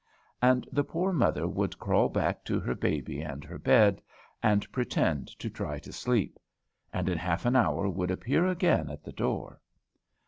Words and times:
And 0.41 0.67
the 0.71 0.83
poor 0.83 1.13
mother 1.13 1.47
would 1.47 1.77
crawl 1.77 2.09
back 2.09 2.43
to 2.45 2.59
her 2.59 2.73
baby 2.73 3.21
and 3.21 3.43
her 3.43 3.59
bed, 3.59 4.01
and 4.41 4.71
pretend 4.71 5.27
to 5.37 5.47
try 5.47 5.77
to 5.77 5.93
sleep; 5.93 6.39
and 6.91 7.07
in 7.07 7.19
half 7.19 7.45
an 7.45 7.55
hour 7.55 7.87
would 7.87 8.09
appear 8.09 8.47
again 8.47 8.89
at 8.89 9.03
the 9.03 9.13
door. 9.13 9.61